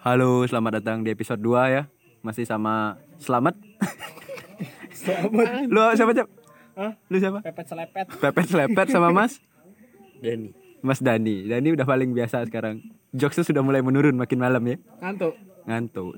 Halo, 0.00 0.48
selamat 0.48 0.80
datang 0.80 1.04
di 1.04 1.12
episode 1.12 1.36
2 1.44 1.76
ya. 1.76 1.84
Masih 2.24 2.48
sama 2.48 2.96
Selamat. 3.20 3.52
Selamat. 4.96 5.68
Lu 5.68 5.92
siapa, 5.92 6.16
Cep? 6.16 6.28
Hah? 6.72 6.92
Lu 7.12 7.16
siapa? 7.20 7.44
Pepet 7.44 7.68
selepet. 7.68 8.06
Pepet 8.08 8.46
Selepet 8.48 8.88
sama 8.88 9.12
Mas 9.12 9.44
Dani 10.24 10.56
Mas 10.80 11.04
Dani. 11.04 11.44
Dani 11.44 11.76
udah 11.76 11.84
paling 11.84 12.16
biasa 12.16 12.48
sekarang. 12.48 12.80
Jokesnya 13.12 13.44
sudah 13.44 13.60
mulai 13.60 13.84
menurun 13.84 14.16
makin 14.16 14.40
malam 14.40 14.64
ya. 14.64 14.80
Ngantuk. 15.04 15.36
Ngantuk. 15.68 16.16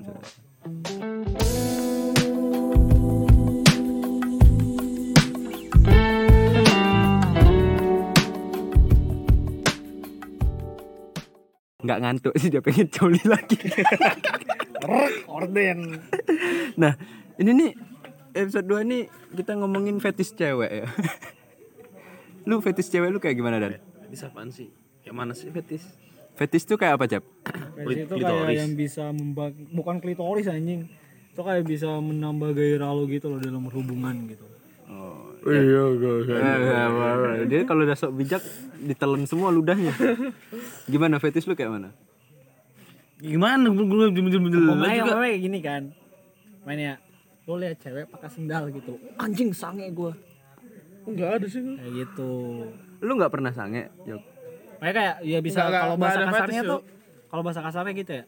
Nggak 11.83 11.99
ngantuk 11.99 12.33
sih 12.39 12.47
dia 12.47 12.63
pengen 12.63 12.87
coli 12.87 13.19
lagi. 13.33 13.59
Orden. 15.27 15.99
Nah, 16.75 16.93
ini 17.35 17.51
nih 17.51 17.71
episode 18.33 18.65
2 18.65 18.83
nih 18.83 19.01
kita 19.35 19.55
ngomongin 19.55 19.99
fetis 19.99 20.31
cewek 20.31 20.71
ya. 20.71 20.85
lu 22.47 22.59
fetis 22.59 22.87
cewek 22.87 23.07
lu 23.07 23.19
kayak 23.19 23.35
gimana 23.35 23.59
Dan? 23.59 23.79
Fetis 24.03 24.23
apaan 24.23 24.49
sih? 24.49 24.67
Yang 25.03 25.15
mana 25.15 25.33
sih 25.33 25.51
fetis? 25.51 25.83
Fetis 26.33 26.65
tuh 26.65 26.75
kayak 26.75 26.97
apa, 26.97 27.05
Cap? 27.05 27.23
Fetis 27.77 28.09
itu 28.09 28.13
Klitoris. 28.15 28.47
kayak 28.47 28.57
yang 28.57 28.71
bisa 28.73 29.03
membag 29.11 29.53
bukan 29.69 30.01
klitoris 30.01 30.49
anjing. 30.49 30.89
Itu 31.29 31.41
kayak 31.41 31.63
bisa 31.63 31.87
menambah 31.93 32.57
gairah 32.57 32.89
lo 32.89 33.05
gitu 33.05 33.29
loh 33.29 33.37
dalam 33.37 33.69
hubungan 33.69 34.15
gitu. 34.27 34.45
Oh. 35.43 35.51
Iya, 35.51 35.83
Dia 37.51 37.61
kalau 37.67 37.83
udah 37.83 37.97
sok 37.99 38.15
bijak 38.15 38.39
ditelan 38.79 39.27
semua 39.27 39.51
ludahnya. 39.51 39.91
Gimana 40.87 41.19
fetis 41.19 41.43
lu 41.43 41.55
kayak 41.55 41.71
mana? 41.75 41.89
Gimana? 43.19 43.67
Gue 43.67 44.07
gue 44.11 44.31
juga. 44.31 44.79
pokoknya 45.03 45.37
gini 45.39 45.59
kan. 45.59 45.83
Main 46.63 46.79
ya. 46.79 46.95
Lo 47.43 47.59
lihat 47.59 47.75
cewek 47.83 48.07
pakai 48.07 48.29
sendal 48.31 48.71
gitu. 48.71 48.95
Anjing 49.19 49.51
sange 49.51 49.91
gua. 49.91 50.15
Enggak 51.03 51.43
ada 51.43 51.47
sih. 51.51 51.59
Kayak 51.59 51.91
gitu. 51.91 52.31
Lu 53.03 53.11
nggak 53.19 53.31
pernah 53.35 53.51
sange, 53.51 53.91
Jok? 54.07 54.23
Makanya 54.79 54.95
kayak 54.95 55.15
ya 55.27 55.39
bisa 55.43 55.59
kalau 55.67 55.95
bahasa 55.99 56.19
kasarnya 56.27 56.61
tuh 56.63 56.81
kalau 57.27 57.43
bahasa 57.43 57.61
kasarnya 57.63 57.93
gitu 57.99 58.11
ya. 58.19 58.23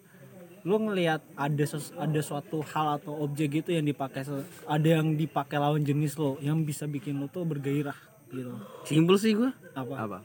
Lu 0.66 0.82
ngelihat 0.82 1.22
ada 1.38 1.64
ses- 1.64 1.94
ada 1.94 2.20
suatu 2.20 2.66
hal 2.66 2.98
atau 2.98 3.14
objek 3.22 3.62
gitu 3.62 3.70
yang 3.70 3.86
dipakai 3.86 4.26
ada 4.66 4.88
yang 4.90 5.14
dipakai 5.14 5.62
lawan 5.62 5.86
jenis 5.86 6.18
lo 6.18 6.42
yang 6.42 6.66
bisa 6.66 6.90
bikin 6.90 7.22
lo 7.22 7.30
tuh 7.30 7.46
bergairah 7.46 7.96
gitu. 8.34 8.50
Simpel 8.82 9.16
sih 9.16 9.38
gue. 9.38 9.54
Apa? 9.78 9.94
Apa? 9.94 10.18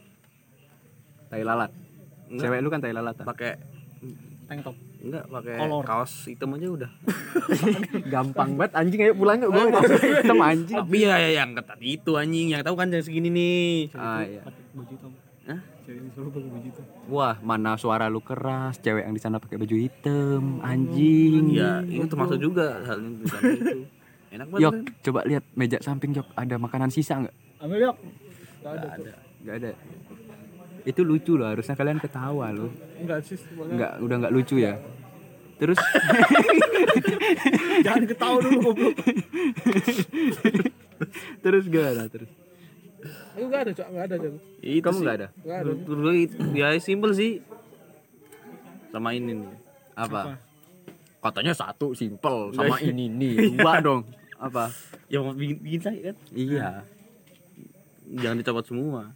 Tai 1.28 1.44
lalat. 1.44 1.70
Enggak. 2.26 2.42
Cewek 2.42 2.58
lu 2.58 2.68
kan 2.72 2.80
tai 2.80 2.96
lalat. 2.96 3.14
Pakai 3.20 3.52
Tank 4.48 4.66
top. 4.66 4.74
enggak 5.00 5.24
pakai 5.30 5.54
kaos 5.86 6.26
hitam 6.26 6.56
aja 6.58 6.66
udah. 6.66 6.90
Gampang 8.12 8.58
banget 8.58 8.72
anjing 8.74 9.00
ayo 9.06 9.14
pulang 9.14 9.38
yuk 9.38 9.54
gua 9.54 9.78
hitam 9.86 10.40
anjing. 10.42 10.74
Tapi 10.74 10.98
ya 11.06 11.16
ya 11.16 11.30
yang 11.38 11.54
ketat 11.54 11.78
itu 11.78 12.18
anjing, 12.18 12.50
yang 12.50 12.66
tahu 12.66 12.74
kan 12.74 12.90
yang 12.90 13.04
segini 13.04 13.30
nih. 13.30 13.94
Ah 13.94 14.26
iya. 14.26 14.42
Baju 14.74 14.90
hitam. 14.90 15.12
Pakai 15.90 16.50
baju 16.50 16.68
hitam. 16.68 16.84
Wah, 17.10 17.36
mana 17.42 17.74
suara 17.74 18.06
lu 18.06 18.22
keras, 18.22 18.78
cewek 18.78 19.02
yang 19.02 19.14
di 19.16 19.22
sana 19.22 19.42
pakai 19.42 19.58
baju 19.58 19.76
hitam, 19.76 20.62
anjing. 20.62 21.50
Ya, 21.50 21.82
itu 21.82 22.06
termasuk 22.06 22.38
juga 22.38 22.78
hal 22.86 22.98
yang 23.02 23.14
itu. 23.18 23.36
Enak 24.30 24.46
banget. 24.46 24.62
Yok, 24.62 24.72
kan? 24.72 24.84
coba 25.02 25.20
lihat 25.26 25.44
meja 25.58 25.78
samping 25.82 26.14
Yok, 26.14 26.28
ada 26.38 26.54
makanan 26.54 26.90
sisa 26.94 27.18
nggak? 27.26 27.34
Ambil 27.60 27.90
yuk. 27.90 27.96
Gak 28.62 28.72
ada. 28.78 28.88
Nggak 29.42 29.54
ada. 29.58 29.70
Ada. 29.70 29.70
Itu 30.86 31.00
lucu 31.02 31.34
loh, 31.36 31.50
harusnya 31.50 31.74
kalian 31.76 31.98
ketawa 31.98 32.54
loh. 32.54 32.70
Enggak 32.96 33.26
sih. 33.26 33.36
sebenarnya. 33.36 33.74
Nggak, 33.74 33.92
udah 34.00 34.16
nggak 34.22 34.32
lucu 34.32 34.56
ya. 34.62 34.74
Terus 35.60 35.76
Jangan 37.84 38.04
ketawa 38.08 38.36
dulu 38.40 38.58
goblok. 38.72 38.96
terus 41.44 41.64
gimana 41.68 42.08
terus? 42.08 42.30
Aku 43.30 43.44
enggak 43.46 43.62
ada, 43.62 43.72
Cok. 43.72 43.86
Enggak 43.88 44.04
ada, 44.04 44.16
Cok. 44.18 44.32
Itu 44.58 44.82
Kamu 44.82 44.98
nggak 45.00 45.16
ada? 45.16 45.28
Enggak 45.36 45.58
ada. 45.58 45.70
Dulu 45.76 46.10
ya 46.52 46.66
simpel 46.78 47.10
sih. 47.12 47.32
Sama 48.90 49.14
ini 49.14 49.38
nih. 49.38 49.52
Apa? 49.94 50.36
Katanya 51.20 51.52
satu 51.52 51.92
simple 51.92 52.50
sama 52.50 52.80
ini 52.80 53.06
nih 53.06 53.54
dua 53.54 53.78
dong. 53.86 54.02
Apa? 54.34 54.72
Yang 55.06 55.22
mau 55.22 55.34
bikin, 55.36 55.56
bikin 55.60 55.80
sakit 55.80 56.02
kan? 56.02 56.16
Iya. 56.32 56.68
Jangan 58.10 58.36
dicopot 58.40 58.64
semua. 58.64 59.12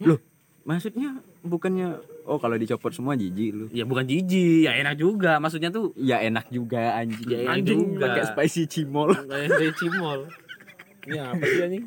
Loh, 0.00 0.16
maksudnya 0.62 1.18
bukannya 1.42 1.98
oh 2.24 2.38
kalau 2.38 2.54
dicopot 2.54 2.94
semua 2.94 3.18
jijik 3.18 3.50
lu. 3.52 3.66
Ya 3.68 3.82
bukan 3.82 4.06
jijik, 4.06 4.64
ya 4.64 4.78
enak 4.78 4.96
juga. 4.96 5.36
Maksudnya 5.36 5.68
tuh 5.68 5.90
Ya 5.98 6.22
enak 6.22 6.46
juga 6.48 6.94
anjing. 6.94 7.26
Ya, 7.26 7.38
enak 7.42 7.52
anjing 7.58 7.80
juga. 7.92 8.04
pakai 8.06 8.24
spicy 8.30 8.62
cimol. 8.64 9.10
kayak 9.12 9.48
dari 9.50 9.72
cimol. 9.74 10.18
Ini 11.10 11.18
apa 11.18 11.42
sih 11.42 11.60
anjing? 11.60 11.84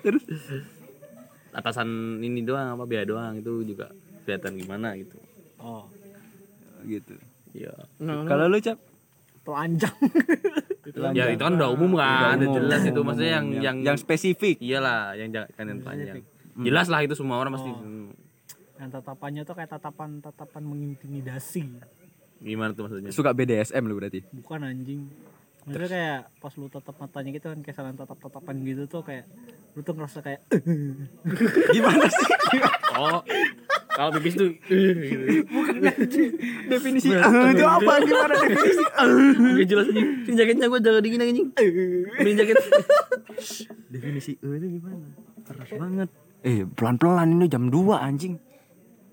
Terus 0.00 0.22
Atasan 1.50 1.88
ini 2.22 2.46
doang 2.46 2.78
apa 2.78 2.86
biaya 2.86 3.02
doang 3.02 3.34
itu 3.36 3.66
juga 3.66 3.90
kelihatan 4.22 4.54
gimana 4.54 4.94
gitu. 4.94 5.18
Oh, 5.58 5.90
gitu. 6.86 7.18
Iya. 7.50 7.74
Nah, 7.98 8.22
Kalau 8.22 8.46
lu 8.46 8.62
cap 8.62 8.78
telanjang. 9.42 9.90
Ya 11.10 11.26
itu 11.26 11.38
kan 11.38 11.54
udah 11.54 11.70
umum 11.70 11.94
kan, 11.94 12.38
Udah 12.38 12.38
udah 12.38 12.46
umum, 12.46 12.56
jelas 12.56 12.82
itu 12.82 12.94
umum, 12.94 13.06
maksudnya 13.10 13.32
yang 13.34 13.46
umum. 13.46 13.62
yang 13.62 13.76
yang 13.82 13.96
spesifik. 13.98 14.56
iyalah 14.58 15.14
yang 15.14 15.28
jangan 15.30 15.48
kan 15.52 15.64
yang 15.66 15.80
panjang. 15.82 16.16
Jelas 16.60 16.86
lah 16.86 17.00
itu 17.02 17.14
semua 17.14 17.36
orang 17.38 17.52
pasti 17.54 17.70
hmm, 17.70 18.10
Yang 18.76 18.90
tatapannya 18.94 19.42
tuh 19.42 19.54
kayak 19.54 19.70
tatapan-tatapan 19.70 20.62
mengintimidasi. 20.62 21.62
gimana 22.40 22.70
tuh 22.72 22.86
maksudnya? 22.86 23.10
Suka 23.10 23.34
BDSM 23.34 23.82
lu 23.84 23.98
berarti. 23.98 24.22
Bukan 24.30 24.60
anjing. 24.62 25.10
Maksudnya 25.70 25.86
kayak 25.86 26.18
pas 26.42 26.52
lu 26.58 26.66
tatap 26.66 26.98
matanya 26.98 27.30
gitu 27.30 27.46
kan 27.46 27.58
kayak 27.62 27.76
saling 27.78 27.94
tatap-tatapan 27.94 28.54
gitu 28.66 28.82
tuh 28.90 29.02
kayak 29.06 29.24
lu 29.78 29.80
tuh 29.86 29.94
ngerasa 29.94 30.18
kayak 30.18 30.40
Gimana 31.78 32.10
sih? 32.10 32.26
Oh, 32.98 33.22
kalau 33.94 34.10
pipis 34.18 34.34
tuh 34.34 34.50
gitu. 34.66 35.46
Definisi 36.66 37.14
itu 37.14 37.64
apa? 37.64 37.92
Gimana 38.02 38.34
definisi? 38.34 38.82
Gak 38.82 39.66
jelas 39.70 39.86
nih. 39.94 40.04
Ini 40.26 40.34
jaketnya 40.34 40.66
gue 40.66 40.80
jaga 40.82 40.98
dingin 40.98 41.22
anjing. 41.22 41.48
Ini 42.18 42.30
jaket. 42.34 42.56
Definisi 43.94 44.34
eh 44.42 44.50
itu 44.58 44.66
gimana? 44.82 45.06
Keras 45.46 45.70
banget. 45.70 46.08
Eh, 46.42 46.66
pelan-pelan 46.66 47.30
ini 47.36 47.46
jam 47.46 47.70
2 47.70 47.94
anjing. 47.94 48.34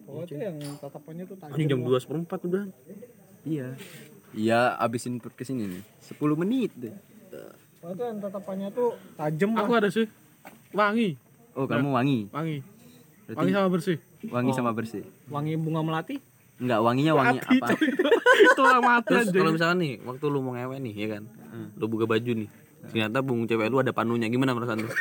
Pokoknya 0.10 0.50
yang 0.50 0.58
tatapannya 0.82 1.24
tuh 1.30 1.38
tajam. 1.38 1.54
Anjing 1.54 1.70
jam 1.70 1.80
2 1.86 2.02
seperempat 2.02 2.40
udah. 2.50 2.64
Iya. 3.46 3.78
Iya, 4.34 4.76
abisin 4.76 5.20
podcast 5.20 5.52
ini 5.52 5.80
nih. 5.80 5.84
10 6.04 6.36
menit 6.36 6.72
deh. 6.76 6.94
Pokoknya 7.78 7.94
tuh 7.94 8.06
yang 8.06 8.18
tatapannya 8.20 8.68
tuh 8.74 8.90
tajam 9.16 9.50
Aku 9.56 9.72
ada 9.72 9.88
sih. 9.88 10.08
Wangi. 10.72 11.16
Oh, 11.54 11.66
kamu 11.66 11.90
wangi. 11.90 12.20
Wangi. 12.30 12.58
Berarti 13.28 13.38
Wangi 13.38 13.52
sama 13.54 13.70
bersih. 13.70 13.98
wangi 14.28 14.52
sama 14.52 14.72
bersih. 14.74 15.04
wangi 15.28 15.54
bunga 15.56 15.82
melati. 15.84 16.18
Enggak, 16.58 16.80
wanginya 16.82 17.14
wangi 17.14 17.38
Mati, 17.38 17.58
apa? 17.62 17.68
Itu 18.50 18.62
lah 18.62 18.82
mati 18.82 19.14
Terus 19.14 19.28
kalau 19.30 19.52
misalkan 19.54 19.78
nih, 19.78 19.94
waktu 20.02 20.26
lu 20.26 20.40
mau 20.42 20.58
ngewe 20.58 20.78
nih, 20.82 20.94
ya 20.98 21.08
kan, 21.18 21.24
lu 21.78 21.86
buka 21.86 22.10
baju 22.10 22.32
nih, 22.34 22.50
ternyata 22.90 23.22
bung 23.22 23.46
cewek 23.46 23.70
lu 23.70 23.78
ada 23.78 23.94
panunya, 23.94 24.26
gimana 24.26 24.58
perasaan 24.58 24.82
lu? 24.82 24.90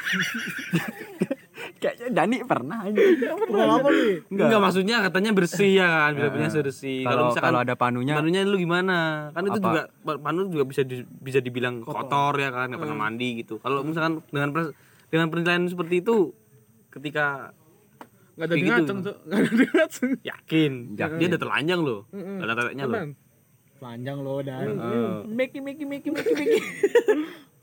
Kayaknya 2.06 2.22
Dani 2.22 2.37
pernah. 2.47 2.78
Pernah 2.87 3.75
apa 3.77 3.89
nih? 3.91 4.15
Enggak. 4.31 4.61
maksudnya 4.62 4.97
katanya 5.03 5.31
bersih 5.33 5.71
ya 5.75 5.87
kan, 5.91 6.11
bisa 6.15 6.28
punya 6.31 6.49
bersih. 6.53 6.99
Kalau 7.03 7.25
kalau 7.34 7.59
ada 7.61 7.75
panunya 7.75 8.15
panunya 8.15 8.41
lu 8.43 8.56
gimana? 8.56 9.28
Kan 9.34 9.43
itu 9.44 9.59
Apa? 9.59 9.67
juga 9.67 9.83
panu 10.17 10.47
juga 10.47 10.65
bisa 10.65 10.87
di- 10.87 11.03
bisa 11.19 11.43
dibilang 11.43 11.83
kotor, 11.83 12.39
ya 12.39 12.55
kan, 12.55 12.71
nggak 12.71 12.78
pernah 12.78 12.99
mandi 13.00 13.43
gitu. 13.43 13.59
Kalau 13.59 13.83
misalkan 13.83 14.22
dengan 14.31 14.55
pers- 14.55 14.75
dengan 15.06 15.27
penilaian 15.28 15.67
seperti 15.67 15.99
itu, 15.99 16.31
ketika 16.89 17.50
Enggak 18.37 18.47
ada 18.47 18.55
gitu. 18.55 18.67
ngaceng. 18.69 18.99
Enggak 19.03 19.38
ada 19.41 19.50
di 19.50 19.67
ngaceng. 19.67 20.11
yakin, 20.23 20.73
Yakin. 20.94 21.19
dia 21.19 21.27
udah 21.27 21.41
telanjang 21.41 21.81
loh, 21.83 22.00
Mm-mm. 22.12 22.38
ada 22.38 22.53
teteknya 22.55 22.85
loh. 22.87 23.03
Telanjang 23.76 24.19
lo 24.20 24.37
dan. 24.41 24.64
Meki 25.26 25.58
meki 25.58 25.85
meki 25.85 26.08
meki 26.08 26.32
meki. 26.32 26.58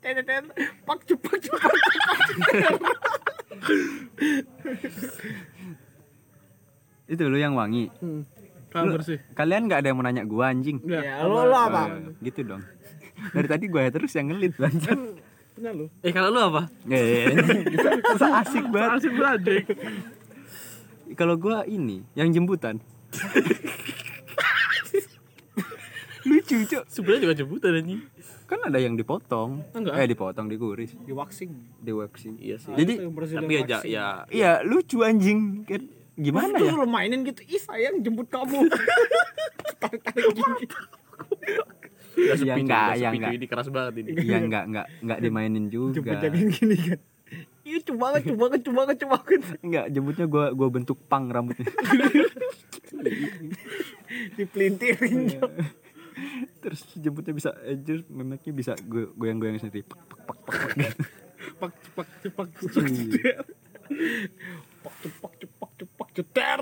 Tet 0.04 0.20
tet 0.28 0.44
pak 0.84 1.00
cepak 1.08 1.36
cepak. 1.40 1.74
itu 7.08 7.24
lu 7.24 7.38
yang 7.40 7.56
wangi. 7.56 7.88
Hmm. 8.04 8.28
Lu- 8.74 8.98
bersih. 9.00 9.22
Kalian 9.38 9.70
nggak 9.70 9.80
ada 9.80 9.88
yang 9.94 9.98
mau 9.98 10.06
nanya 10.06 10.24
gua 10.26 10.52
anjing. 10.52 10.82
Ya 10.84 11.24
lo 11.24 11.48
lo 11.48 11.56
apa? 11.56 11.88
Eh, 11.94 12.20
gitu 12.26 12.44
dong. 12.44 12.64
Dari 13.32 13.48
tadi 13.48 13.66
gua 13.72 13.88
terus 13.88 14.12
yang 14.18 14.28
ngelit 14.34 14.58
bangsat. 14.60 14.98
Punya 15.54 15.72
lu. 15.72 15.86
Eh 16.02 16.12
kalau 16.12 16.34
lu 16.34 16.42
apa? 16.42 16.68
Eh, 16.92 17.30
bisa 18.10 18.28
asik 18.44 18.66
banget. 18.74 19.00
Asik 19.00 19.14
banget. 19.16 19.70
Kalau 21.14 21.38
gua 21.38 21.64
ini 21.64 22.04
yang 22.18 22.34
jemputan. 22.34 22.82
Lucu, 26.24 26.56
Cuk. 26.66 26.84
Sebenarnya 26.88 27.22
juga 27.30 27.36
jemputan 27.36 27.72
anjing. 27.78 28.02
Kan 28.44 28.60
ada 28.62 28.76
yang 28.76 28.94
dipotong. 28.94 29.64
Enggak. 29.72 29.94
Eh, 29.96 30.08
dipotong, 30.08 30.46
diguris, 30.46 30.94
Di 30.98 31.12
waxing. 31.12 31.52
di 31.78 31.92
waxing. 31.92 32.36
Iya 32.38 32.58
sih. 32.58 32.72
Jadi 32.72 32.94
Tapi 33.02 33.52
ya 33.52 33.62
ja- 33.64 33.80
waxing. 33.80 33.92
ya 33.92 34.08
Iya 34.30 34.52
lucu 34.62 34.98
anjing 35.00 35.40
kan 35.64 35.82
gimana 36.14 36.54
Terus 36.54 36.70
ya 36.70 36.74
lu 36.76 36.86
mainin 36.86 37.24
gitu 37.24 37.42
ih 37.44 37.58
sayang 37.58 37.98
jemput 38.00 38.28
kamu 38.28 38.70
tarik 39.82 40.02
tarik 40.04 40.30
gini 40.30 40.62
Ya 42.14 42.34
sepi, 42.36 42.62
enggak, 42.62 42.62
enggak, 42.62 42.90
ya 42.96 43.10
enggak. 43.10 43.32
ini 43.34 43.46
keras 43.48 43.68
banget 43.68 43.94
ini. 44.00 44.10
Iya 44.22 44.38
nggak 44.40 44.64
nggak 44.68 44.86
nggak 45.02 45.20
dimainin 45.20 45.66
jemput 45.68 45.98
juga. 45.98 46.22
jagain 46.22 46.48
gini 46.48 46.78
kan 46.78 47.00
Iya 47.64 47.80
coba 47.82 48.12
banget, 48.12 48.22
coba 48.28 48.40
banget, 48.46 48.62
coba 48.62 48.78
banget, 48.78 48.98
coba 49.00 49.16
banget. 49.18 49.42
Enggak, 49.58 49.86
jemputnya 49.90 50.26
gua 50.28 50.46
gua 50.52 50.68
bentuk 50.70 50.98
pang 51.04 51.26
rambutnya. 51.26 51.66
Dipelintirin. 54.36 55.18
Terus 56.64 56.82
jemputnya 56.96 57.32
bisa 57.32 57.52
anjir, 57.60 58.08
memeknya 58.08 58.52
bisa 58.52 58.72
go- 58.82 59.12
goyang-goyang 59.14 59.60
sendiri. 59.60 59.84
Pak, 59.84 60.00
pak, 60.00 60.38
pak, 60.40 60.40
pak, 60.40 60.62
pak, 61.60 61.72
cepak 61.78 62.08
cepak 62.18 62.48
cepak 62.56 62.88
Cepak, 63.84 64.94
cepak, 64.98 65.32
cepak, 65.38 65.70
cepak, 65.76 66.10
ceter. 66.14 66.60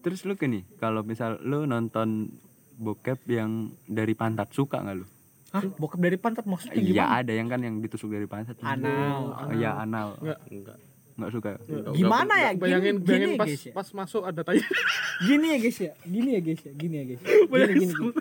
Terus 0.00 0.20
lu 0.22 0.34
ke 0.34 0.46
nih, 0.46 0.64
kalau 0.76 1.02
misal 1.02 1.36
lu 1.40 1.64
nonton 1.64 2.30
bokep 2.74 3.26
yang 3.26 3.50
dari 3.84 4.14
pantat 4.14 4.48
suka 4.50 4.78
nggak 4.78 4.96
lu? 4.96 5.06
Hah, 5.48 5.62
bokep 5.72 5.98
dari 5.98 6.16
pantat 6.16 6.44
maksudnya 6.44 6.76
Iya 6.76 6.86
gimana? 7.04 7.18
ada 7.18 7.32
yang 7.32 7.48
kan 7.48 7.60
yang 7.60 7.74
ditusuk 7.78 8.08
dari 8.08 8.24
pantat. 8.24 8.54
Anal, 8.60 9.34
Oh, 9.34 9.50
Iya 9.50 9.76
anal. 9.76 10.14
Enggak. 10.16 10.38
Enggak. 10.48 10.78
Nggak 11.16 11.30
suka. 11.32 11.50
Gimana 11.92 12.34
ya? 12.36 12.50
Gini- 12.52 12.60
bayangin 12.60 12.94
gini 12.94 13.06
bayangin 13.06 13.30
ya, 13.32 13.36
pas 13.36 13.48
guys, 13.48 13.62
ya. 13.62 13.72
pas 13.72 13.88
masuk 13.90 14.22
ada 14.22 14.40
tai 14.40 14.60
Gini 15.28 15.46
ya 15.48 15.58
guys 15.58 15.78
ya, 15.78 15.92
gini 16.04 16.30
ya 16.32 16.40
guys 16.40 16.60
ya, 16.60 16.72
gini 16.72 16.94
ya 16.94 17.04
guys. 17.06 17.20
Gini 17.20 17.48
bayangin 17.48 17.76
gini. 17.78 17.92
gini. 17.94 18.12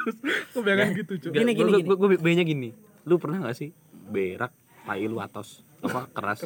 Tuh 0.50 0.62
bayangin 0.62 0.89
gitu 0.95 1.13
cuy 1.18 1.30
Gini, 1.30 1.36
Gini, 1.36 1.51
gini, 1.51 1.59
gini, 1.62 1.71
gini. 1.75 1.86
Gue 1.86 1.95
gue 1.97 2.09
bayangnya 2.18 2.45
gini. 2.45 2.69
Lu 3.03 3.15
pernah 3.15 3.38
gak 3.42 3.53
sih 3.53 3.69
berak 4.06 4.56
tai 4.81 5.03
lu 5.03 5.18
atos 5.18 5.59
apa 5.81 6.07
keras? 6.09 6.39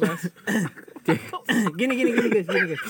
Gini 1.78 1.92
gini 1.94 2.10
gini 2.12 2.28
guys, 2.30 2.46
gini 2.46 2.66
guys. 2.68 2.82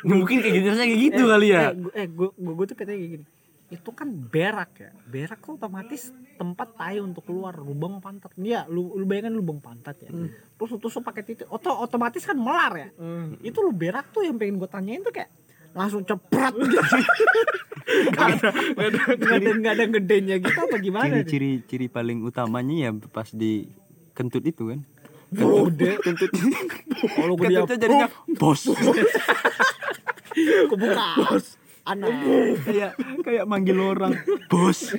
Mungkin 0.00 0.40
kayak 0.40 0.54
gitu 0.54 0.66
rasanya 0.70 0.88
kayak 0.88 1.02
gitu 1.02 1.22
kali 1.26 1.46
ya. 1.50 1.60
Eh, 1.92 2.06
gua- 2.08 2.32
eh 2.32 2.48
gua 2.48 2.64
tuh 2.64 2.72
katanya 2.74 2.98
kayak 2.98 3.12
gini. 3.18 3.24
Itu 3.70 3.94
kan 3.94 4.10
berak 4.10 4.70
ya. 4.76 4.90
Berak 5.06 5.46
tuh 5.46 5.54
otomatis 5.54 6.10
tempat 6.34 6.74
tai 6.74 6.98
untuk 6.98 7.22
keluar 7.22 7.54
lubang 7.54 8.02
pantat. 8.02 8.34
Iya, 8.34 8.66
lu 8.66 8.98
lu 8.98 9.06
bayangkan 9.06 9.32
lubang 9.32 9.62
pantat 9.62 9.96
ya. 10.02 10.10
Terus 10.58 10.68
lu 10.74 10.78
tusuk 10.82 11.06
pakai 11.06 11.22
titik. 11.22 11.46
Oto, 11.46 11.70
otomatis 11.70 12.26
kan 12.26 12.34
melar 12.34 12.72
ya. 12.74 12.88
Hmm. 12.98 13.38
Itu 13.40 13.62
lu 13.62 13.70
berak 13.70 14.10
tuh 14.10 14.26
yang 14.26 14.36
pengen 14.36 14.58
gua 14.58 14.66
tanyain 14.66 15.00
tuh 15.06 15.14
kayak 15.14 15.30
langsung 15.70 16.02
ceprat 16.02 16.50
gitu. 16.58 16.76
Gak 17.90 18.38
ada, 18.38 18.48
gak 19.18 19.34
ada, 19.42 19.50
gak 19.58 19.72
ada 19.74 19.84
gedenya 19.98 20.36
gitu 20.38 20.54
apa 20.62 20.78
gimana? 20.78 21.10
Ciri-ciri 21.10 21.66
ciri 21.66 21.86
paling 21.90 22.22
utamanya 22.22 22.86
ya 22.86 22.90
pas 23.10 23.26
di 23.34 23.66
kentut 24.14 24.46
itu 24.46 24.70
kan. 24.70 24.86
Udah. 25.34 25.98
Kentut. 25.98 26.30
Kalau 27.18 27.34
gua 27.34 27.50
dia 27.50 27.66
jadinya 27.66 28.06
bos. 28.38 28.70
kebuka. 30.70 31.06
Anak. 31.90 32.10
kayak 32.62 32.92
kayak 33.26 33.44
manggil 33.50 33.78
orang 33.82 34.14
bos 34.46 34.94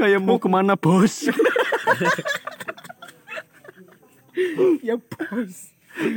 kayak 0.00 0.20
mau 0.24 0.40
ke 0.40 0.48
mana 0.48 0.74
bos 0.80 1.28
ya 4.80 4.96
bos. 4.98 5.54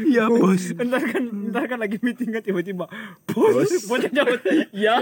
ya 0.09 0.25
bos 0.31 0.63
Ntar 0.73 1.03
kan, 1.05 1.23
ntar 1.51 1.63
kan 1.69 1.77
lagi 1.77 1.99
meeting 2.01 2.33
kan 2.33 2.41
tiba-tiba 2.41 2.87
bos, 3.29 3.71
bosnya 3.89 4.09
jawab, 4.23 4.39
ya. 4.73 4.95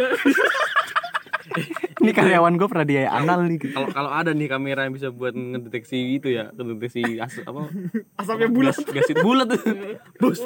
ini 2.03 2.11
karyawan 2.11 2.57
gue 2.57 2.67
pernah 2.67 2.83
dia 2.83 3.07
anal 3.07 3.45
nih 3.47 3.71
Kalau 3.71 3.87
kalau 3.93 4.11
ada 4.11 4.33
nih 4.35 4.49
kamera 4.49 4.89
yang 4.89 4.97
bisa 4.97 5.13
buat 5.13 5.31
ngedeteksi 5.31 6.19
itu 6.19 6.27
ya, 6.33 6.51
ngedeteksi 6.51 7.21
as 7.21 7.39
apa? 7.45 7.69
Asapnya 8.19 8.49
bulat. 8.51 8.75
Gas, 8.75 8.91
gasit 8.91 9.17
bulat 9.21 9.47
tuh. 9.53 9.61
Bos. 10.21 10.41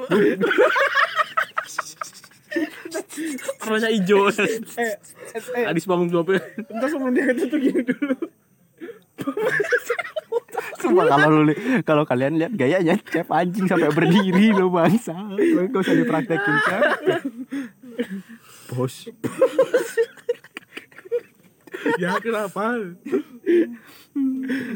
Warnanya 3.62 3.90
hijau. 3.94 4.30
Eh, 4.34 4.58
eh, 4.78 4.96
eh, 5.58 5.66
Adis 5.70 5.86
bangun 5.86 6.10
jawabnya. 6.10 6.42
ntar 6.66 6.88
sebelum 6.90 7.14
dia 7.14 7.30
ketutup 7.34 7.60
gini 7.62 7.82
dulu. 7.86 8.16
Sumpah 10.80 11.06
kalau 11.12 11.44
lu 11.44 11.54
kalau 11.84 12.04
kalian 12.08 12.40
lihat 12.40 12.56
gayanya 12.56 12.96
cep 13.12 13.28
anjing 13.28 13.68
sampai 13.68 13.92
berdiri 13.92 14.56
lo 14.56 14.72
bangsa 14.72 15.12
lo 15.12 15.68
gak 15.68 15.84
usah 15.84 15.96
dipraktekin 15.96 16.56
cep 16.64 16.84
bos 18.72 18.96
ya 22.02 22.16
kenapa 22.24 22.96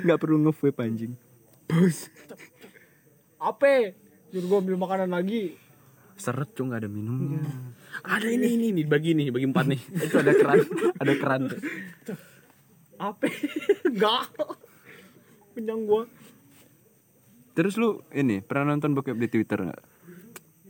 nggak 0.04 0.20
perlu 0.20 0.44
nge-vape 0.44 0.84
anjing 0.84 1.14
Apa? 3.44 3.92
Jur 4.32 4.44
gua 4.48 4.64
ambil 4.64 4.80
makanan 4.80 5.12
lagi. 5.12 5.60
Seret 6.24 6.56
cung 6.56 6.72
nggak 6.72 6.88
ada 6.88 6.90
minumnya 6.90 7.44
Ada 8.00 8.32
ini 8.32 8.56
ini 8.56 8.68
nih 8.72 8.86
bagi 8.88 9.12
nih, 9.12 9.28
bagi 9.30 9.46
empat 9.46 9.66
nih. 9.68 9.82
itu 10.08 10.16
ada 10.16 10.34
keran 10.34 10.60
ada 10.98 11.14
keran 11.14 11.42
tuh. 11.46 11.60
Apa? 12.98 13.26
Enggak. 13.92 14.24
Kenyang 15.54 15.84
gua. 15.84 16.04
terus 17.54 17.78
lu 17.78 18.02
ini 18.10 18.42
pernah 18.42 18.74
nonton 18.74 18.98
bokep 18.98 19.14
di 19.14 19.28
twitter 19.30 19.62
nggak 19.62 19.82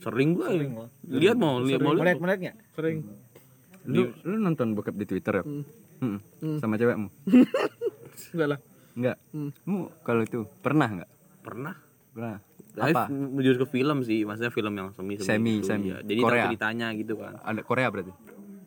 Sering 0.04 0.36
gua. 0.36 0.52
Lihat 0.52 1.38
mau, 1.40 1.64
lihat 1.64 1.80
mau 1.80 1.96
lihat. 1.96 2.20
Melihat-melihat 2.20 2.40
enggak? 2.44 2.58
sering 2.74 2.98
lu 3.84 4.12
lu 4.24 4.36
nonton 4.36 4.74
bokep 4.74 4.96
di 4.96 5.06
twitter 5.06 5.40
ya 5.40 5.46
Mm. 6.04 6.60
sama 6.60 6.76
cewekmu 6.76 7.08
enggak 8.36 8.48
lah 8.52 8.60
Enggak. 8.94 9.18
Mu 9.66 9.90
kalau 10.04 10.22
itu 10.22 10.46
pernah 10.62 10.86
enggak? 10.86 11.10
Pernah. 11.42 11.74
Pernah. 12.14 12.38
Apa? 12.76 12.90
Apa? 12.90 13.04
Menuju 13.08 13.56
ke 13.56 13.68
film 13.68 14.02
sih, 14.02 14.24
maksudnya 14.24 14.50
film 14.50 14.74
yang 14.74 14.88
semi 14.92 15.14
Semi, 15.18 15.54
gitu. 15.58 15.68
semi. 15.68 15.88
Iya, 15.88 15.98
Jadi 16.02 16.16
tahu 16.16 16.26
Korea. 16.26 16.46
ceritanya 16.48 16.88
gitu 16.92 17.14
kan. 17.16 17.34
Ada 17.38 17.62
Korea 17.62 17.88
berarti. 17.88 18.12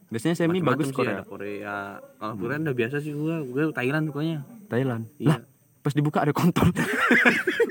Biasanya 0.06 0.35
semi 0.37 0.49
Macem-macem 0.55 0.70
bagus 0.73 0.87
sih, 0.87 0.94
Korea. 0.94 1.12
Ada 1.12 1.25
Korea. 1.25 1.76
Kalau 2.17 2.35
Korea 2.37 2.56
udah 2.61 2.76
biasa 2.76 2.97
sih 2.99 3.12
gua, 3.12 3.37
gua 3.43 3.62
Thailand 3.73 4.05
pokoknya. 4.06 4.38
Thailand. 4.67 5.03
Iya. 5.17 5.29
Lah, 5.29 5.38
pas 5.81 5.93
dibuka 5.93 6.19
ada 6.20 6.31
kontol. 6.31 6.70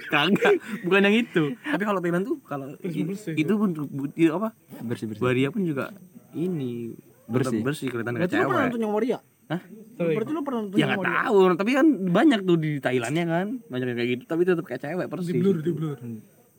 Kagak, 0.06 0.54
bukan 0.84 1.02
yang 1.04 1.16
itu. 1.18 1.44
Tapi 1.58 1.84
kalau 1.84 2.00
Thailand 2.00 2.24
tuh 2.24 2.38
kalau 2.42 2.76
itu 2.80 3.54
pun 3.54 3.70
bu- 3.74 4.14
i- 4.14 4.30
apa? 4.30 4.52
Bersih-bersih. 4.78 5.20
Waria 5.20 5.50
pun 5.50 5.64
juga 5.64 5.92
ini 6.32 6.94
Bersih. 7.26 7.60
bersih 7.60 7.88
kelihatan 7.90 8.16
kayak 8.16 8.30
cewek. 8.30 8.48
nonton 8.48 8.80
yang 8.80 8.94
Waria? 8.94 9.20
Hah? 9.46 9.62
Berarti 9.96 10.32
lu 10.32 10.42
pernah 10.42 10.60
nonton 10.62 10.76
Ya 10.76 10.86
nggak 10.88 11.06
tahu, 11.06 11.38
tapi 11.54 11.72
kan 11.72 11.86
banyak 12.10 12.40
tuh 12.44 12.58
di 12.58 12.72
Thailandnya 12.78 13.26
kan, 13.26 13.48
banyak 13.64 13.88
yang 13.88 13.98
kayak 13.98 14.10
gitu, 14.12 14.24
tapi 14.26 14.42
tetap 14.44 14.66
kayak 14.66 14.82
cewek 14.82 15.06
persis. 15.06 15.30
di 15.30 15.38
blur 15.38 15.58
di 15.60 15.72
blur 15.72 15.98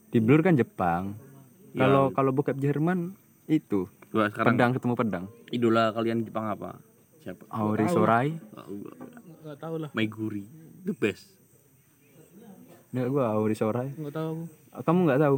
Di 0.07 0.19
Blur 0.19 0.41
kan 0.41 0.55
Jepang. 0.55 1.19
Ya. 1.73 1.85
Kalau 1.85 2.09
kalau 2.11 2.31
bokep 2.31 2.57
Jerman 2.57 3.13
itu 3.45 3.91
Gua 4.09 4.31
sekarang 4.31 4.55
pedang 4.55 4.71
ketemu 4.73 4.95
pedang. 4.95 5.25
idola 5.51 5.91
kalian 5.91 6.23
Jepang 6.23 6.47
apa? 6.47 6.79
Siapa? 7.21 7.43
Aori 7.51 7.87
Sorai. 7.87 8.29
Oh, 8.55 8.65
gua- 8.81 8.97
nggak 9.43 9.59
tahu 9.59 9.75
lah 9.77 9.91
Maiguri, 9.93 10.47
the 10.81 10.95
best. 10.95 11.35
Enggak 12.89 13.09
gua 13.11 13.25
Aori 13.31 13.53
Sorai. 13.53 13.91
nggak 13.93 14.15
tahu 14.15 14.47
Kamu 14.77 15.01
nggak 15.05 15.21
tahu? 15.21 15.37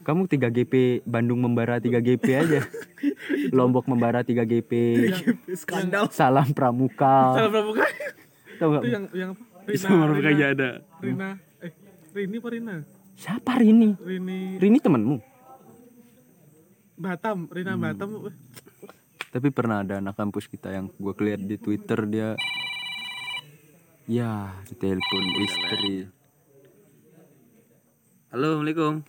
Kamu 0.00 0.24
3 0.24 0.48
GP 0.50 0.74
Bandung 1.04 1.38
membara 1.38 1.76
3 1.76 2.00
GP 2.00 2.24
aja. 2.32 2.60
Lombok 3.56 3.84
membara 3.84 4.24
3 4.24 4.32
GP. 4.42 4.72
Skandal. 5.52 6.08
Salam 6.08 6.50
Pramuka. 6.50 7.36
salah 7.36 7.50
pramuka 7.50 7.84
Tahu 8.56 8.68
nggak? 8.70 8.82
itu 8.82 8.90
yang 8.90 9.04
yang 9.12 9.30
apa 9.32 9.68
Itu 9.70 9.86
Rina 9.86 9.96
baru 9.98 10.12
Rina, 10.14 10.30
aja 10.30 10.44
ada. 10.50 10.70
Rina 10.98 11.28
eh 11.60 11.72
Rini 12.10 12.36
apa 12.36 12.48
Rina 12.48 12.74
Siapa 13.14 13.52
Rini? 13.56 13.88
Rini 13.96 14.38
Rini 14.56 14.78
temanmu. 14.80 15.16
Batam 16.96 17.48
Rina 17.48 17.76
Batam 17.76 18.08
eh, 18.24 18.36
Tapi 19.30 19.48
pernah 19.48 19.80
ada 19.80 20.00
anak 20.00 20.16
kampus 20.16 20.44
kita 20.44 20.68
yang 20.70 20.88
gue 20.90 21.14
keliat 21.14 21.40
di 21.40 21.56
Twitter 21.56 22.04
dia 22.04 22.28
Ya, 24.04 24.50
ditelepon 24.66 25.24
istri. 25.38 26.10
Halo, 28.28 28.58
Assalamualaikum. 28.58 29.06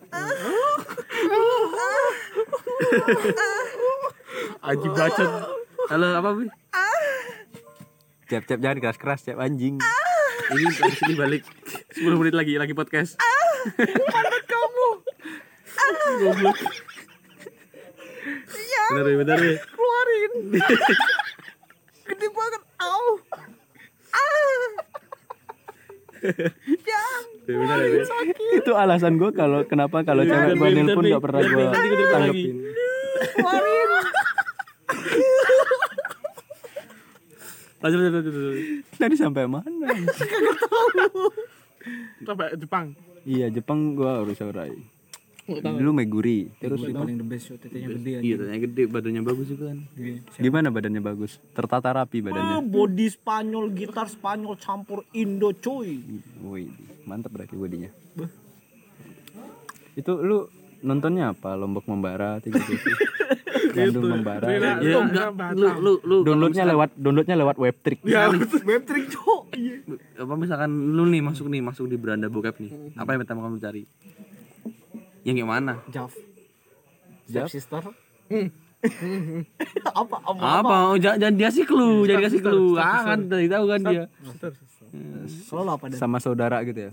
Aji 4.62 4.88
bacot. 4.92 5.32
Halo, 5.90 6.08
apa, 6.20 6.30
Bu? 6.36 6.44
Tiap-tiap 8.32 8.60
jangan 8.64 8.80
keras-keras, 8.80 9.28
tiap 9.28 9.44
anjing. 9.44 9.76
Ini 10.52 10.68
dari 10.72 10.96
sini 10.96 11.14
balik 11.20 11.44
10 11.96 12.16
menit 12.16 12.36
lagi 12.36 12.56
lagi 12.56 12.72
podcast. 12.72 13.20
Kamu. 14.48 14.88
Goblok. 16.22 16.58
Bentar 18.92 19.08
ya, 19.08 19.16
bentar 19.20 19.40
ya. 19.40 19.56
Keluarin. 19.64 20.32
Gede 22.08 22.28
banget. 22.32 22.62
Au. 22.84 23.20
Bentar 26.22 26.88
ya. 26.88 27.31
Bentar 27.48 27.78
ya. 27.82 28.04
Itu 28.58 28.72
alasan 28.78 29.18
gue 29.18 29.32
kalau 29.34 29.66
kenapa 29.66 30.06
kalau 30.06 30.22
cewek 30.24 30.56
gue 30.58 30.70
nelpon 30.78 31.04
Bi. 31.06 31.12
gak 31.14 31.24
pernah 31.24 31.42
gue 31.42 31.66
tanggepin. 32.14 32.56
Lanjut, 37.82 37.98
lanjut, 37.98 38.14
lanjut, 38.14 38.34
lanjut. 38.38 38.56
Tadi 38.94 39.16
sampai 39.18 39.50
mana? 39.50 39.66
sampai 42.22 42.54
Jepang 42.54 42.94
iya, 43.26 43.50
Jepang 43.50 43.98
gue 43.98 44.06
harus 44.06 44.38
orai. 44.42 44.74
Dulu 45.60 45.92
Meguri. 45.92 46.48
Terus 46.56 46.80
Terus 46.80 46.94
paling 46.94 47.18
the 47.18 47.28
best 47.28 47.44
show 47.46 47.56
tetenya 47.56 47.92
gede 47.92 48.12
Iya, 48.22 48.36
tanya 48.40 48.60
gede, 48.62 48.84
badannya 48.86 49.22
bagus 49.22 49.46
juga 49.48 49.64
kan. 49.70 49.80
gimana 50.36 50.68
badannya 50.70 51.02
bagus? 51.02 51.32
Tertata 51.52 51.92
rapi 51.92 52.18
Ah, 52.20 52.24
badannya. 52.26 52.56
body 52.66 53.08
Spanyol, 53.10 53.66
gitar 53.72 54.08
Spanyol 54.08 54.56
campur 54.56 55.04
Indo 55.12 55.52
cuy. 55.52 56.00
Wih, 56.42 56.72
mantap 57.04 57.32
berarti 57.32 57.54
bodinya. 57.54 57.92
Itu 59.94 60.18
lu 60.18 60.48
nontonnya 60.80 61.32
apa? 61.32 61.54
Lombok 61.54 61.86
Membara, 61.86 62.40
tiga 62.40 62.58
Bandung 63.72 64.12
Membara. 64.14 64.48
Ya 64.48 64.76
Rina 64.78 65.00
enggak, 65.02 65.30
lu 65.54 65.68
lu 65.78 65.92
lu 66.02 66.16
Downloadnya 66.24 66.64
lewat 66.66 66.90
downloadnya 66.96 67.36
lewat 67.38 67.56
webtrick. 67.56 68.00
Ya, 68.04 68.28
Web 68.62 68.84
trick 68.84 69.08
cok. 69.10 69.42
Iya. 69.52 69.84
apa 70.18 70.34
misalkan 70.34 70.72
lu 70.90 71.04
nih 71.06 71.20
masuk 71.20 71.46
nih 71.46 71.60
masuk 71.60 71.86
di 71.86 72.00
beranda 72.00 72.26
bokep 72.26 72.56
nih 72.58 72.72
apa 72.96 73.10
yang 73.12 73.20
pertama 73.20 73.44
kamu 73.44 73.60
cari 73.60 73.84
yang 75.22 75.36
kayak 75.36 75.50
mana 75.50 75.74
Jav. 75.88 76.12
Jav? 77.26 77.48
Sister. 77.48 77.84
apa 79.94 80.16
apa 80.18 80.42
apa, 80.42 80.76
Oh, 80.90 80.98
jangan 80.98 81.38
dia 81.38 81.50
sih 81.50 81.62
clue 81.64 82.04
jangan 82.04 82.20
dikasih 82.20 82.42
clue 82.42 82.74
ah 82.76 83.02
kan 83.06 83.20
tadi 83.30 83.46
tahu 83.46 83.66
kan 83.68 83.80
dia 83.84 84.04
Kalau 85.46 85.62
lo 85.62 85.72
apa 85.76 85.86
dan? 85.88 85.98
Sama 85.98 86.18
saudara 86.18 86.58
gitu 86.64 86.90
ya. 86.90 86.92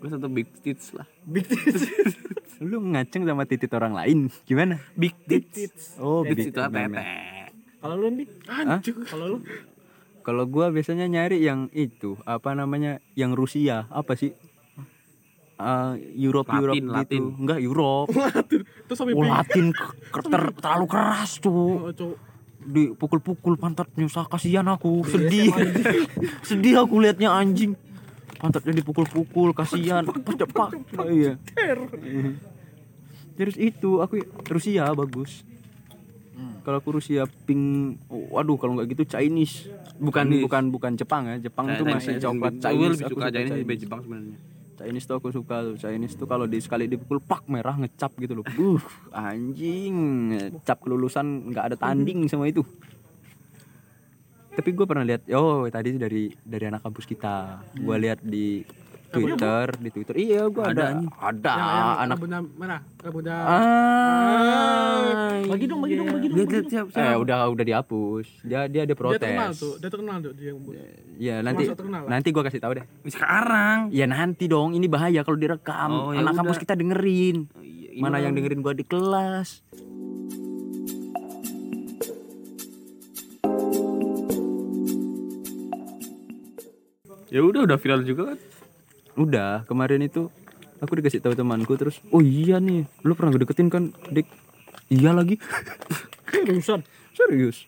gue 0.00 0.08
satu 0.08 0.26
big 0.26 0.48
tits 0.64 0.96
lah 0.96 1.04
Big 1.22 1.44
tits. 1.44 1.84
Lu 2.60 2.80
ngaceng 2.82 3.24
sama 3.24 3.44
titit 3.44 3.68
orang 3.70 3.92
lain. 3.92 4.18
Gimana? 4.44 4.80
big 4.92 5.16
tits 5.24 5.96
Oh, 5.96 6.20
tits 6.22 6.48
big 6.48 6.52
itu 6.52 6.60
meme. 6.68 6.96
tete 6.96 7.04
Kalau 7.80 7.96
lu 7.96 8.08
nih? 8.12 8.28
Kalau 9.08 9.26
lu? 9.26 9.38
Kalau 10.20 10.44
gua 10.44 10.68
biasanya 10.68 11.08
nyari 11.08 11.40
yang 11.40 11.72
itu, 11.72 12.20
apa 12.28 12.52
namanya? 12.52 13.00
Yang 13.12 13.32
Rusia, 13.34 13.88
apa 13.88 14.12
sih? 14.12 14.36
Eh, 15.60 15.92
Europe 16.16 16.48
Latin, 16.48 16.64
Europe 16.64 16.84
Latin. 16.88 17.22
gitu. 17.22 17.36
Enggak 17.36 17.58
Europe. 17.60 18.08
Terus 18.88 18.96
sampai 18.96 19.12
Oh, 19.12 19.24
Latin 19.24 19.66
ter- 20.08 20.54
terlalu 20.56 20.86
keras, 20.88 21.30
tuh. 21.36 21.52
Oh, 21.52 21.92
cowok. 21.92 22.16
Dipukul-pukul 22.60 23.56
pantatnya, 23.56 24.04
usah 24.04 24.24
kasihan 24.24 24.64
aku. 24.66 25.04
Sedih. 25.04 25.52
Sedih 26.48 26.80
aku 26.80 27.00
liatnya 27.00 27.32
anjing. 27.32 27.76
Pantatnya 28.36 28.72
dipukul-pukul, 28.72 29.52
kasihan. 29.52 30.04
Cepat. 30.08 30.76
Iya. 31.04 31.36
Terus 33.36 33.56
itu 33.56 34.00
aku 34.00 34.20
Rusia 34.48 34.88
bagus. 34.92 35.44
Kalau 36.60 36.76
aku 36.76 37.00
Rusia 37.00 37.24
pink, 37.44 37.96
oh, 38.08 38.36
waduh 38.36 38.56
kalau 38.56 38.76
nggak 38.76 38.92
gitu 38.92 39.04
Chinese. 39.06 39.68
Bukan 39.96 40.28
Chinese. 40.28 40.44
bukan 40.44 40.62
bukan 40.68 40.92
Jepang 40.92 41.22
ya. 41.24 41.36
Jepang 41.38 41.68
tuh 41.72 41.84
masih 41.84 42.16
coklat 42.16 42.60
Chinese. 42.60 42.96
lebih 42.96 43.04
Aku 43.06 43.12
suka 43.14 43.28
Chinese 43.28 43.52
Chinese. 43.60 43.80
Jepang 43.80 44.00
sebenarnya 44.00 44.36
Chinese 44.80 45.04
tuh 45.04 45.20
aku 45.20 45.28
suka 45.28 45.60
tuh. 45.60 45.76
Chinese 45.76 46.16
tuh 46.16 46.24
kalau 46.24 46.48
di 46.48 46.56
sekali 46.56 46.88
dipukul 46.88 47.20
pak 47.20 47.44
merah 47.44 47.76
ngecap 47.76 48.16
gitu 48.16 48.40
loh. 48.40 48.46
Uh, 48.56 48.80
anjing. 49.12 49.96
Cap 50.64 50.80
kelulusan 50.80 51.52
nggak 51.52 51.64
ada 51.68 51.76
tanding 51.76 52.24
sama 52.32 52.48
itu. 52.48 52.64
Tapi 54.50 54.76
gue 54.76 54.82
pernah 54.88 55.04
lihat, 55.04 55.28
oh 55.36 55.68
tadi 55.68 55.94
dari 56.00 56.32
dari 56.40 56.64
anak 56.64 56.80
kampus 56.80 57.04
kita. 57.04 57.60
Gue 57.76 57.96
lihat 58.00 58.24
di 58.24 58.64
Twitter, 59.10 59.66
di 59.76 59.90
Twitter. 59.90 60.14
Iya, 60.14 60.42
gue 60.46 60.62
ada 60.62 60.84
ada, 61.18 61.52
Yang, 61.52 61.66
yang 61.66 61.90
anak 61.98 62.14
rambutnya 62.14 62.40
merah, 62.54 62.80
rambutnya 63.02 63.36
Ah, 63.42 65.10
Bagi 65.44 65.64
dong, 65.66 65.80
bagi 65.82 65.94
dong, 65.98 66.08
bagi 66.08 66.26
dong. 66.30 66.36
lihat 66.38 66.48
lihat 66.48 66.66
siap 66.70 66.86
Eh 66.94 67.14
udah 67.18 67.38
udah 67.50 67.64
dihapus. 67.66 68.26
Dia 68.46 68.70
dia 68.70 68.86
ada 68.86 68.94
dia 68.94 68.94
terkenal 68.94 69.50
protes. 69.50 69.58
tuh, 69.58 69.74
dia 69.82 69.88
terkenal 69.90 70.16
tuh 70.22 70.32
dia. 70.38 70.52
Ya 71.18 71.34
nanti 71.42 71.64
nanti 72.06 72.28
gua 72.30 72.42
kasih 72.46 72.60
tahu 72.62 72.72
deh. 72.78 72.86
sekarang 73.10 73.90
Ya 73.90 74.06
nanti 74.06 74.46
dong, 74.46 74.72
ini 74.72 74.86
bahaya 74.86 75.26
kalau 75.26 75.36
direkam. 75.36 75.90
Oh, 75.90 76.12
ya 76.14 76.22
Anak 76.22 76.38
kampus 76.38 76.58
kita 76.62 76.78
dengerin. 76.78 77.50
Oh, 77.52 77.64
iya, 77.66 77.98
Mana 77.98 78.22
yang 78.22 78.32
dengerin 78.32 78.62
gua 78.62 78.72
di 78.72 78.86
kelas. 78.86 79.66
ya 87.30 87.40
udah 87.46 87.62
udah 87.62 87.78
viral 87.78 88.02
juga 88.02 88.34
kan 88.34 88.38
Udah, 89.18 89.66
kemarin 89.66 90.04
itu 90.04 90.30
aku 90.78 90.92
dikasih 90.98 91.22
tahu 91.22 91.34
temanku 91.34 91.74
terus, 91.74 91.98
"Oh 92.14 92.22
iya 92.22 92.58
nih, 92.62 92.86
lu 93.02 93.12
pernah 93.14 93.34
gue 93.34 93.42
deketin 93.42 93.70
kan, 93.70 93.90
Dik?" 94.10 94.26
Iya 94.90 95.14
lagi. 95.14 95.38
Seriusan. 96.34 96.82
Serius. 97.14 97.66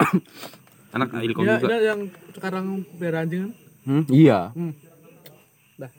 anak 0.94 1.14
ilkom 1.22 1.46
Dia, 1.46 1.58
juga 1.58 1.68
dia 1.70 1.78
yang 1.94 2.00
sekarang 2.34 2.82
biar 2.98 3.14
anjing 3.22 3.40
kan? 3.46 3.52
Hmm, 3.86 4.04
iya. 4.10 4.50
Dah. 5.78 5.90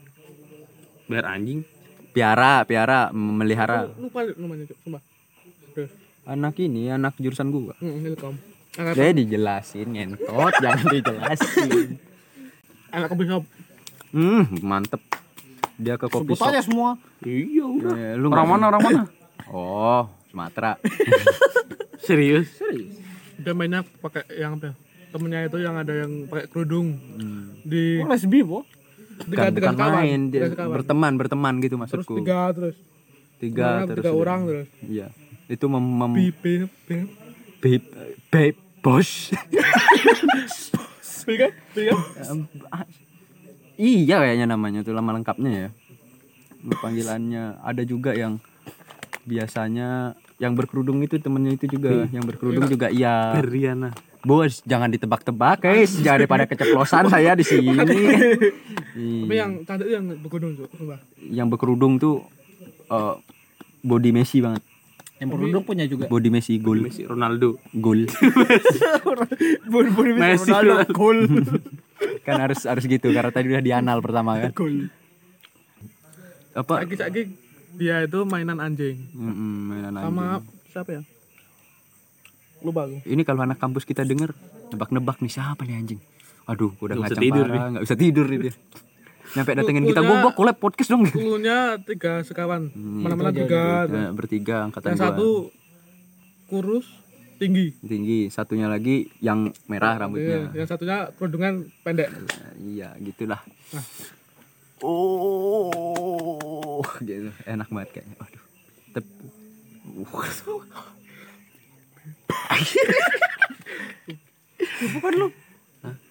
biar 1.08 1.26
anjing 1.28 1.64
Piara, 2.12 2.68
piara, 2.68 3.08
memelihara. 3.16 3.88
Lupa 3.96 4.28
namanya. 4.36 4.68
Tuh. 5.72 5.88
Anak 6.28 6.60
ini 6.60 6.92
anak 6.92 7.16
jurusan 7.16 7.56
gua. 7.56 7.72
Hmm, 7.80 8.04
Ilkom. 8.04 8.36
Anak 8.76 9.00
Saya 9.00 9.12
dijelasin 9.16 9.88
ngentot, 9.96 10.54
jangan 10.64 10.86
dijelasin. 10.92 11.96
anak 12.92 13.08
kopi 13.08 13.24
shop. 13.32 13.44
Hmm, 14.12 14.44
mantep. 14.60 15.00
Dia 15.76 15.96
ke 15.96 16.06
kopi 16.06 16.32
Sebut 16.32 16.38
shop. 16.38 16.48
aja 16.48 16.62
semua. 16.62 16.90
iya 17.22 17.64
udah 17.64 17.94
Eh, 17.94 18.14
lu 18.16 18.28
orang 18.28 18.36
nggak- 18.38 18.50
mana 18.52 18.66
orang 18.68 18.82
mana 18.82 19.02
Oh, 19.50 20.04
Sumatera. 20.28 20.78
serius 22.02 22.48
Dia 23.36 23.52
mainnya 23.52 23.82
pakai 23.82 24.24
yang 24.36 24.56
apa? 24.56 24.70
ya? 24.70 24.74
Temennya 25.10 25.40
itu 25.44 25.58
yang 25.58 25.76
ada 25.76 25.94
yang 25.94 26.12
pakai 26.26 26.46
kerudung 26.48 26.96
di 27.62 28.00
Oh, 28.00 28.08
lesbi, 28.08 28.40
Bo. 28.42 28.64
tiga 29.22 29.28
Bukan, 29.44 29.52
tiga 29.52 29.68
bukan 29.68 29.74
sekawan, 29.76 29.94
main, 29.98 30.20
dia 30.26 30.40
tiga 30.40 30.50
sekawan. 30.52 30.72
berteman, 30.74 31.12
berteman 31.16 31.54
gitu 31.58 31.76
terus 31.76 31.82
maksudku. 31.82 32.16
tiga 32.18 32.40
terus 32.52 32.76
Tiga, 33.38 33.70
terus. 33.84 33.98
tiga 33.98 34.12
orang 34.14 34.40
terus 34.46 34.68
Iya. 34.82 35.08
Itu 35.48 35.66
mem, 35.68 35.82
mem 35.84 36.12
bip 36.16 36.38
bip 36.40 36.72
bip 36.86 37.10
babe, 37.60 37.86
babe, 38.30 38.58
bos. 38.84 39.10
bip 41.22 41.52
iya 43.82 44.22
kayaknya 44.22 44.46
namanya 44.46 44.86
tuh 44.86 44.94
nama 44.94 45.18
lengkapnya 45.18 45.50
ya. 45.50 45.70
Panggilannya. 46.62 47.58
Ada 47.66 47.82
juga 47.82 48.14
yang 48.14 48.38
biasanya 49.26 50.14
yang 50.38 50.54
berkerudung 50.54 51.02
itu 51.02 51.18
temennya 51.18 51.58
itu 51.58 51.66
juga 51.78 52.06
yang 52.14 52.22
berkerudung 52.22 52.70
juga 52.70 52.94
iya. 52.94 53.42
Riana. 53.42 53.90
Bos 54.22 54.62
jangan 54.70 54.94
ditebak-tebak 54.94 55.66
guys 55.66 55.98
jangan 55.98 56.22
daripada 56.22 56.46
keceplosan 56.46 57.10
saya 57.10 57.34
di 57.34 57.42
sini. 57.42 57.74
Tapi 57.82 57.98
Iya. 58.92 59.48
yang 59.48 59.52
cantik 59.64 59.88
itu 59.88 59.94
yang 59.96 60.06
bergudung 60.20 60.52
tuh 60.60 60.68
yang 61.32 61.48
berkerudung 61.48 61.94
tuh 61.98 62.28
eh, 62.92 63.16
body 63.82 64.12
Messi 64.14 64.44
banget 64.44 64.62
Yang 65.22 65.30
berudung 65.38 65.64
punya 65.64 65.86
juga. 65.86 66.10
body 66.10 66.30
Messi 66.34 66.58
gol. 66.58 66.82
Messi 66.82 67.06
Ronaldo. 67.06 67.62
Gol. 67.78 68.10
Messi 70.18 70.50
Gol. 70.90 71.20
kan 72.26 72.42
harus 72.42 72.66
harus 72.66 72.84
gitu 72.90 73.14
karena 73.14 73.30
tadi 73.30 73.54
udah 73.54 73.62
dianal 73.62 74.02
pertama 74.02 74.42
kan? 74.42 74.50
Gol. 74.58 74.90
apa? 76.58 76.82
Lagi 76.82 76.96
lagi 76.98 77.22
dia 77.78 78.10
itu 78.10 78.20
mainan 78.26 78.58
anjing. 78.58 78.98
Mm-mm, 79.14 79.54
mainan 79.70 79.94
anjing. 79.94 80.10
sama 80.10 80.26
siapa 80.74 80.90
ya? 80.90 81.02
Lupa 82.66 82.90
aku. 82.90 83.06
Ini 83.06 83.22
kalau 83.22 83.46
anak 83.46 83.62
kampus 83.62 83.86
kita 83.86 84.02
denger 84.02 84.34
nebak-nebak 84.74 85.22
nih 85.22 85.30
siapa 85.30 85.62
nih 85.70 85.86
anjing? 85.86 86.02
Aduh 86.50 86.74
udah 86.82 86.98
Nggak 86.98 87.14
bisa 87.14 87.14
ngacang 87.14 87.26
tidur 87.30 87.46
parah 87.46 87.70
nggak 87.70 87.84
bisa 87.86 87.96
tidur 87.96 88.26
nih 88.26 88.40
dia 88.50 88.54
nyampe 89.32 89.54
datengin 89.54 89.86
kita 89.86 90.00
gua 90.00 90.16
gua 90.22 90.34
collab 90.34 90.56
podcast 90.56 90.88
dong. 90.88 91.06
dulunya 91.06 91.76
tiga 91.82 92.22
sekawan 92.22 92.70
Hmm, 92.70 93.02
mana-mana 93.02 93.30
itu 93.30 93.34
aja 93.34 93.42
tiga 93.42 93.64
Nah, 93.88 94.10
bertiga 94.12 94.64
angkatan 94.64 94.90
yang 94.90 94.98
gua 94.98 95.10
satu 95.10 95.52
kurus 96.48 96.86
tinggi. 97.38 97.74
Tinggi 97.80 98.28
satunya 98.28 98.66
lagi 98.66 99.10
yang 99.18 99.50
merah 99.66 99.94
Iya, 99.94 100.00
rambutnya. 100.00 100.38
yang 100.54 100.66
satunya 100.66 101.10
kerudungan 101.12 101.70
pendek. 101.82 102.08
Nah, 102.08 102.52
iya 102.62 102.88
gitulah. 103.00 103.42
Oh 104.82 106.82
gitu. 107.02 107.30
Enak 107.44 107.68
banget 107.68 107.90
kayaknya. 107.96 108.16
Waduh. 108.18 108.44
Tep. 108.92 109.06
Kepo 114.60 115.00
kan 115.00 115.14
lu? 115.16 115.28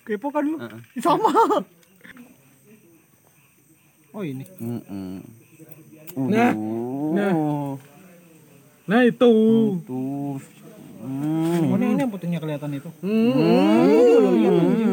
Kepo 0.04 0.26
kan 0.30 0.44
lu? 0.44 0.56
Sama. 0.98 1.30
Oh 4.10 4.22
ini. 4.22 4.44
Mm-mm. 4.58 5.22
Nah, 6.26 6.50
Uh, 6.50 7.14
nah. 7.14 7.32
nah 8.84 9.00
itu 9.06 9.30
tuh 9.86 10.42
Hmm, 11.00 11.72
Oh, 11.72 11.80
ini 11.80 11.96
ini 11.96 12.00
yang 12.04 12.12
putihnya 12.12 12.36
kelihatan 12.36 12.76
itu. 12.76 12.90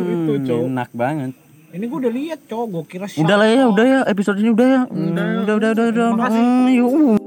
itu 0.08 0.34
cowok 0.48 0.68
enak 0.72 0.90
banget 0.96 1.32
Ini 1.68 1.84
gua 1.84 1.98
udah 2.00 2.14
lihat, 2.16 2.40
cowok. 2.48 2.66
Gua 2.72 2.84
kira 2.88 3.06
udah 3.12 3.36
lah 3.36 3.48
ya 3.52 3.64
udah 3.68 3.86
ya 3.86 4.00
episode 4.08 4.40
ini 4.40 4.56
udah 4.56 4.68
ya 4.72 4.82
udah 4.88 5.26
udah 5.44 5.56
udah 5.58 5.72
udah, 5.76 5.86
udah. 5.92 6.08
Makasih. 6.16 6.40
Hmm, 6.40 6.66
yuk. 6.72 7.27